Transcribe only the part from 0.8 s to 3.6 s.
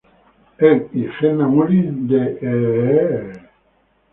y Jenna Mullins de "E!